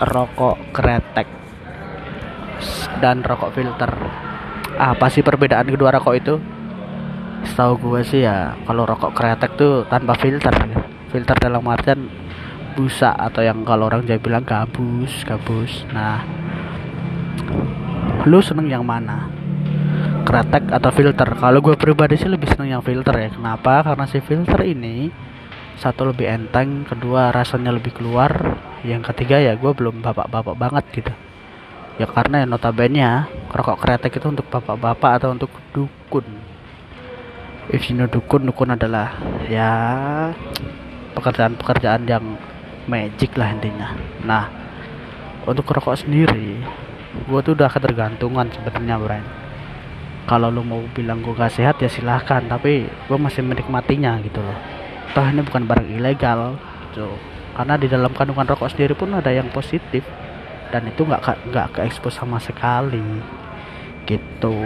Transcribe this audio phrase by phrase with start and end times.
[0.00, 1.28] rokok kretek
[2.98, 3.90] dan rokok filter.
[4.74, 6.34] Apa sih perbedaan kedua rokok itu?
[7.44, 10.54] Setahu gue sih ya kalau rokok kretek tuh tanpa filter.
[11.12, 12.10] Filter dalam artian
[12.74, 15.86] busa atau yang kalau orang Jawa bilang gabus gabus.
[15.94, 16.26] Nah
[18.26, 19.30] lu seneng yang mana?
[20.24, 21.28] Kretek atau filter?
[21.38, 23.30] Kalau gue pribadi sih lebih seneng yang filter ya.
[23.30, 23.84] Kenapa?
[23.84, 25.12] Karena si filter ini
[25.74, 28.58] satu lebih enteng kedua rasanya lebih keluar.
[28.84, 31.12] Yang ketiga ya gue belum bapak-bapak banget gitu.
[31.98, 36.26] Ya karena ya notabene rokok kretek itu untuk bapak-bapak atau untuk dukun.
[37.72, 39.16] If you know dukun dukun adalah
[39.48, 39.72] ya
[41.16, 42.36] pekerjaan-pekerjaan yang
[42.90, 43.96] magic lah intinya.
[44.22, 44.50] Nah
[45.48, 46.60] untuk rokok sendiri
[47.14, 49.26] gue tuh udah ketergantungan sebenarnya Brian
[50.26, 52.44] kalau lu mau bilang gue gak sehat ya silahkan.
[52.44, 54.73] Tapi gue masih menikmatinya gitu loh
[55.12, 56.56] toh ini bukan barang ilegal
[56.96, 60.02] tuh karena di dalam kandungan rokok sendiri pun ada yang positif.
[60.74, 63.22] Dan itu nggak nggak ke expose sama sekali.
[64.04, 64.56] Gitu